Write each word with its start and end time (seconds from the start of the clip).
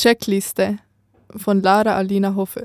Checkliste 0.00 0.78
von 1.36 1.60
Lara 1.60 1.94
Alina 1.94 2.34
Hofer. 2.34 2.62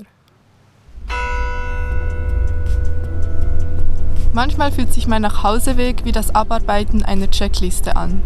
Manchmal 4.32 4.72
fühlt 4.72 4.94
sich 4.94 5.06
mein 5.06 5.20
Nachhauseweg 5.20 6.06
wie 6.06 6.12
das 6.12 6.34
Abarbeiten 6.34 7.02
einer 7.02 7.30
Checkliste 7.30 7.94
an. 7.94 8.22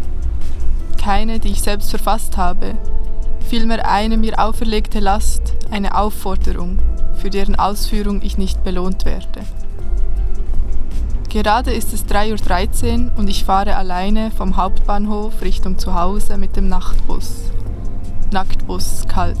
Keine, 0.97 1.39
die 1.39 1.49
ich 1.49 1.61
selbst 1.61 1.89
verfasst 1.89 2.37
habe, 2.37 2.77
vielmehr 3.49 3.85
eine 3.85 4.15
mir 4.15 4.39
auferlegte 4.39 5.01
Last, 5.01 5.55
eine 5.71 5.97
Aufforderung, 5.97 6.77
für 7.15 7.29
deren 7.29 7.55
Ausführung 7.55 8.21
ich 8.21 8.37
nicht 8.37 8.63
belohnt 8.63 9.03
werde. 9.03 9.41
Gerade 11.27 11.73
ist 11.73 11.91
es 11.91 12.05
3.13 12.05 13.07
Uhr 13.07 13.17
und 13.17 13.29
ich 13.29 13.43
fahre 13.43 13.75
alleine 13.75 14.31
vom 14.31 14.55
Hauptbahnhof 14.55 15.41
Richtung 15.41 15.77
Zuhause 15.77 16.37
mit 16.37 16.55
dem 16.55 16.69
Nachtbus. 16.69 17.51
Nacktbus, 18.31 19.03
kalt. 19.07 19.37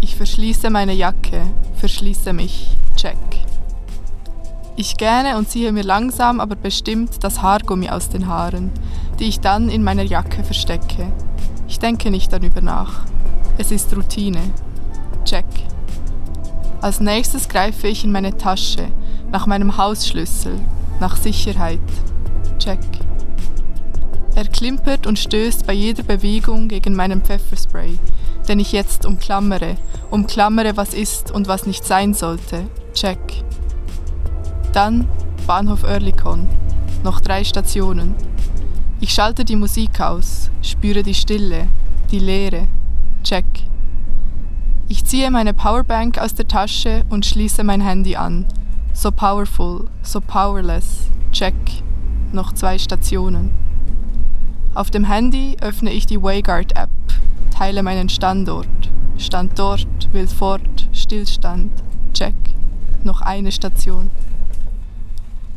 Ich 0.00 0.16
verschließe 0.16 0.68
meine 0.68 0.94
Jacke, 0.94 1.42
verschließe 1.76 2.32
mich, 2.32 2.76
check. 2.96 3.16
Ich 4.76 4.96
gähne 4.96 5.36
und 5.36 5.48
ziehe 5.48 5.72
mir 5.72 5.84
langsam, 5.84 6.40
aber 6.40 6.56
bestimmt 6.56 7.22
das 7.22 7.42
Haargummi 7.42 7.88
aus 7.88 8.08
den 8.08 8.26
Haaren, 8.26 8.70
die 9.18 9.24
ich 9.24 9.40
dann 9.40 9.68
in 9.68 9.84
meiner 9.84 10.02
Jacke 10.02 10.44
verstecke. 10.44 11.12
Ich 11.68 11.78
denke 11.78 12.10
nicht 12.10 12.32
darüber 12.32 12.60
nach. 12.60 13.00
Es 13.58 13.70
ist 13.70 13.94
Routine. 13.96 14.40
Check. 15.24 15.46
Als 16.80 17.00
nächstes 17.00 17.48
greife 17.48 17.88
ich 17.88 18.04
in 18.04 18.12
meine 18.12 18.36
Tasche, 18.36 18.88
nach 19.30 19.46
meinem 19.46 19.76
Hausschlüssel, 19.76 20.60
nach 21.00 21.16
Sicherheit. 21.16 21.80
Check. 22.58 22.78
Er 24.38 24.46
klimpert 24.46 25.08
und 25.08 25.18
stößt 25.18 25.66
bei 25.66 25.72
jeder 25.72 26.04
Bewegung 26.04 26.68
gegen 26.68 26.94
meinen 26.94 27.22
Pfefferspray, 27.22 27.98
den 28.46 28.60
ich 28.60 28.70
jetzt 28.70 29.04
umklammere, 29.04 29.74
umklammere, 30.12 30.76
was 30.76 30.94
ist 30.94 31.32
und 31.32 31.48
was 31.48 31.66
nicht 31.66 31.84
sein 31.84 32.14
sollte. 32.14 32.68
Check. 32.94 33.18
Dann 34.72 35.08
Bahnhof 35.48 35.82
Oerlikon. 35.82 36.48
Noch 37.02 37.20
drei 37.20 37.42
Stationen. 37.42 38.14
Ich 39.00 39.12
schalte 39.12 39.44
die 39.44 39.56
Musik 39.56 40.00
aus, 40.00 40.52
spüre 40.62 41.02
die 41.02 41.14
Stille, 41.14 41.66
die 42.12 42.20
Leere. 42.20 42.68
Check. 43.24 43.44
Ich 44.86 45.04
ziehe 45.04 45.32
meine 45.32 45.52
Powerbank 45.52 46.16
aus 46.18 46.34
der 46.34 46.46
Tasche 46.46 47.04
und 47.10 47.26
schließe 47.26 47.64
mein 47.64 47.80
Handy 47.80 48.14
an. 48.14 48.46
So 48.92 49.10
powerful, 49.10 49.88
so 50.04 50.20
powerless. 50.20 51.08
Check. 51.32 51.56
Noch 52.30 52.52
zwei 52.52 52.78
Stationen. 52.78 53.67
Auf 54.78 54.92
dem 54.92 55.02
Handy 55.02 55.56
öffne 55.60 55.90
ich 55.90 56.06
die 56.06 56.22
Wayguard-App, 56.22 56.88
teile 57.50 57.82
meinen 57.82 58.08
Standort. 58.08 58.68
Standort, 59.18 59.88
will 60.12 60.28
fort, 60.28 60.88
Stillstand. 60.92 61.72
Check. 62.14 62.36
Noch 63.02 63.20
eine 63.20 63.50
Station. 63.50 64.08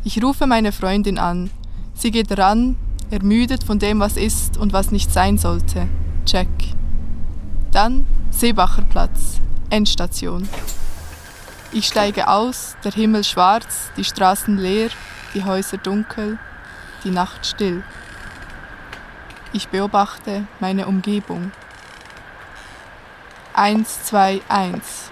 Ich 0.02 0.20
rufe 0.20 0.48
meine 0.48 0.72
Freundin 0.72 1.18
an. 1.18 1.50
Sie 1.94 2.10
geht 2.10 2.36
ran, 2.36 2.74
ermüdet 3.12 3.62
von 3.62 3.78
dem, 3.78 4.00
was 4.00 4.16
ist 4.16 4.56
und 4.56 4.72
was 4.72 4.90
nicht 4.90 5.12
sein 5.12 5.38
sollte. 5.38 5.86
Check. 6.26 6.48
Dann 7.70 8.06
Seebacher 8.32 8.82
Platz, 8.82 9.40
Endstation. 9.70 10.48
Ich 11.70 11.86
steige 11.86 12.26
aus, 12.26 12.74
der 12.82 12.90
Himmel 12.90 13.22
schwarz, 13.22 13.92
die 13.96 14.02
Straßen 14.02 14.56
leer, 14.56 14.90
die 15.32 15.44
Häuser 15.44 15.76
dunkel, 15.76 16.40
die 17.04 17.10
Nacht 17.10 17.46
still. 17.46 17.84
Ich 19.54 19.68
beobachte 19.68 20.46
meine 20.60 20.86
Umgebung. 20.86 21.52
Eins, 23.52 24.02
zwei, 24.02 24.40
eins. 24.48 25.10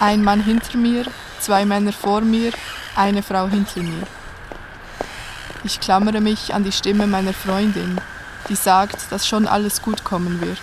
Ein 0.00 0.24
Mann 0.24 0.42
hinter 0.42 0.76
mir, 0.76 1.04
zwei 1.38 1.64
Männer 1.64 1.92
vor 1.92 2.20
mir, 2.20 2.52
eine 2.96 3.22
Frau 3.22 3.46
hinter 3.46 3.80
mir. 3.80 4.02
Ich 5.62 5.78
klammere 5.78 6.20
mich 6.20 6.52
an 6.52 6.64
die 6.64 6.72
Stimme 6.72 7.06
meiner 7.06 7.32
Freundin, 7.32 8.00
die 8.48 8.56
sagt, 8.56 9.12
dass 9.12 9.24
schon 9.28 9.46
alles 9.46 9.82
gut 9.82 10.02
kommen 10.02 10.40
wird. 10.40 10.58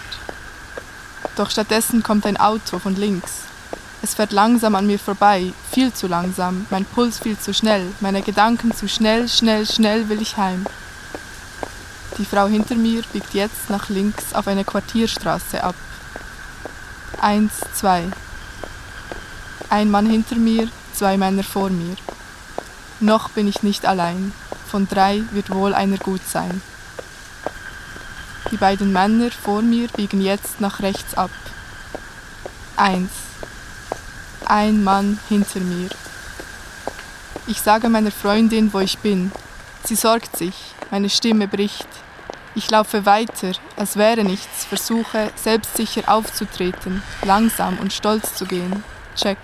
Doch 1.37 1.49
stattdessen 1.49 2.03
kommt 2.03 2.25
ein 2.25 2.35
Auto 2.35 2.79
von 2.79 2.97
links. 2.97 3.43
Es 4.01 4.15
fährt 4.15 4.33
langsam 4.33 4.75
an 4.75 4.85
mir 4.85 4.99
vorbei, 4.99 5.53
viel 5.71 5.93
zu 5.93 6.07
langsam, 6.07 6.65
mein 6.71 6.83
Puls 6.83 7.19
viel 7.19 7.37
zu 7.37 7.53
schnell, 7.53 7.87
meine 8.01 8.21
Gedanken 8.21 8.73
zu 8.73 8.89
schnell, 8.89 9.29
schnell, 9.29 9.65
schnell 9.65 10.09
will 10.09 10.21
ich 10.21 10.35
heim. 10.35 10.65
Die 12.17 12.25
Frau 12.25 12.47
hinter 12.47 12.75
mir 12.75 13.03
biegt 13.13 13.33
jetzt 13.33 13.69
nach 13.69 13.89
links 13.89 14.33
auf 14.33 14.47
eine 14.47 14.63
Quartierstraße 14.63 15.63
ab. 15.63 15.75
Eins, 17.21 17.53
zwei. 17.73 18.05
Ein 19.69 19.91
Mann 19.91 20.07
hinter 20.07 20.35
mir, 20.35 20.67
zwei 20.93 21.17
Männer 21.17 21.43
vor 21.43 21.69
mir. 21.69 21.95
Noch 22.99 23.29
bin 23.29 23.47
ich 23.47 23.61
nicht 23.61 23.85
allein. 23.85 24.33
Von 24.67 24.87
drei 24.87 25.21
wird 25.31 25.51
wohl 25.51 25.75
einer 25.75 25.97
gut 25.97 26.21
sein. 26.27 26.61
Die 28.51 28.57
beiden 28.57 28.91
Männer 28.91 29.29
vor 29.29 29.61
mir 29.61 29.87
biegen 29.89 30.21
jetzt 30.21 30.59
nach 30.59 30.79
rechts 30.79 31.13
ab. 31.13 31.31
Eins. 32.75 33.11
Ein 34.45 34.83
Mann 34.83 35.19
hinter 35.29 35.59
mir. 35.59 35.89
Ich 37.45 37.61
sage 37.61 37.89
meiner 37.89 38.11
Freundin, 38.11 38.73
wo 38.73 38.79
ich 38.79 38.97
bin. 38.97 39.31
Sie 39.83 39.95
sorgt 39.95 40.35
sich, 40.35 40.55
meine 40.89 41.09
Stimme 41.09 41.47
bricht. 41.47 41.87
Ich 42.57 42.71
laufe 42.71 43.05
weiter, 43.05 43.51
als 43.75 43.97
wäre 43.97 44.23
nichts, 44.23 44.65
versuche 44.65 45.29
selbstsicher 45.35 46.11
aufzutreten, 46.11 47.03
langsam 47.23 47.77
und 47.77 47.93
stolz 47.93 48.33
zu 48.33 48.47
gehen. 48.47 48.83
Check. 49.15 49.37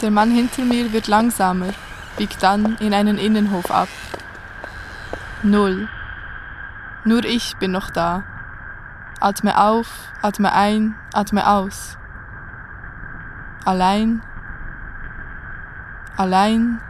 Der 0.00 0.10
Mann 0.10 0.30
hinter 0.30 0.62
mir 0.62 0.90
wird 0.94 1.08
langsamer, 1.08 1.74
biegt 2.16 2.42
dann 2.42 2.78
in 2.78 2.94
einen 2.94 3.18
Innenhof 3.18 3.70
ab. 3.70 3.90
Null. 5.42 5.86
Nur 7.04 7.26
ich 7.26 7.58
bin 7.58 7.72
noch 7.72 7.90
da. 7.90 8.24
Atme 9.20 9.62
auf, 9.62 9.88
atme 10.22 10.50
ein, 10.50 10.94
atme 11.12 11.46
aus. 11.46 11.98
Allein, 13.66 14.22
allein. 16.16 16.80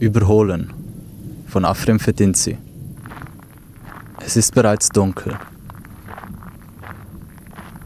Überholen 0.00 0.72
von 1.46 1.66
Afrem 1.66 2.00
Fetinzi. 2.00 2.56
Es 4.24 4.34
ist 4.34 4.54
bereits 4.54 4.88
dunkel. 4.88 5.36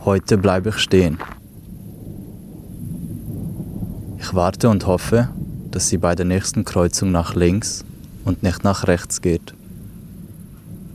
Heute 0.04 0.38
bleibe 0.38 0.68
ich 0.68 0.78
stehen. 0.78 1.18
Ich 4.16 4.32
warte 4.32 4.68
und 4.68 4.86
hoffe, 4.86 5.28
dass 5.72 5.88
sie 5.88 5.98
bei 5.98 6.14
der 6.14 6.24
nächsten 6.24 6.64
Kreuzung 6.64 7.10
nach 7.10 7.34
links 7.34 7.84
und 8.24 8.44
nicht 8.44 8.62
nach 8.62 8.86
rechts 8.86 9.20
geht. 9.20 9.52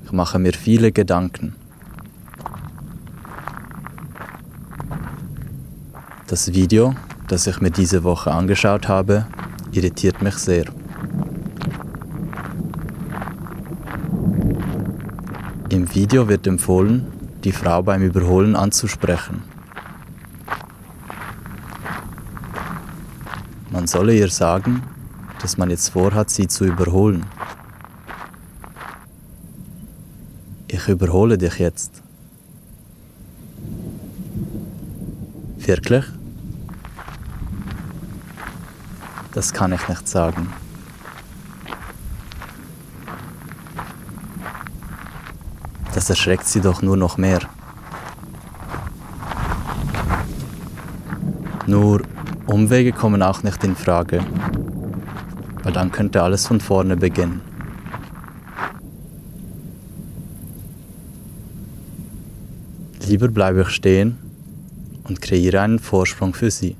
Ich 0.05 0.13
mache 0.13 0.39
mir 0.39 0.53
viele 0.53 0.93
Gedanken. 0.93 1.53
Das 6.27 6.53
Video, 6.53 6.95
das 7.27 7.45
ich 7.45 7.59
mir 7.59 7.71
diese 7.71 8.05
Woche 8.05 8.31
angeschaut 8.31 8.87
habe, 8.87 9.27
irritiert 9.73 10.21
mich 10.21 10.35
sehr. 10.35 10.63
Im 15.71 15.93
Video 15.93 16.27
wird 16.27 16.47
empfohlen, 16.47 17.05
die 17.43 17.51
Frau 17.51 17.83
beim 17.83 18.01
Überholen 18.01 18.55
anzusprechen. 18.55 19.43
Man 23.69 23.85
solle 23.85 24.15
ihr 24.15 24.29
sagen, 24.29 24.81
dass 25.39 25.59
man 25.59 25.69
jetzt 25.69 25.89
vorhat, 25.89 26.31
sie 26.31 26.47
zu 26.47 26.65
überholen. 26.65 27.27
Ich 30.67 30.87
überhole 30.87 31.37
dich 31.37 31.59
jetzt. 31.59 32.01
Wirklich? 35.57 36.05
Das 39.33 39.53
kann 39.53 39.71
ich 39.73 39.87
nicht 39.87 40.07
sagen. 40.07 40.51
Das 45.93 46.09
erschreckt 46.09 46.47
sie 46.47 46.61
doch 46.61 46.81
nur 46.81 46.97
noch 46.97 47.17
mehr. 47.17 47.41
Nur 51.67 52.01
Umwege 52.47 52.91
kommen 52.91 53.21
auch 53.21 53.43
nicht 53.43 53.63
in 53.63 53.75
Frage, 53.75 54.25
weil 55.63 55.73
dann 55.73 55.91
könnte 55.91 56.23
alles 56.23 56.47
von 56.47 56.59
vorne 56.59 56.97
beginnen. 56.97 57.41
Lieber 63.05 63.27
bleibe 63.27 63.61
ich 63.61 63.69
stehen 63.69 64.17
und 65.03 65.21
kreiere 65.21 65.61
einen 65.61 65.79
Vorsprung 65.79 66.33
für 66.33 66.51
sie. 66.51 66.75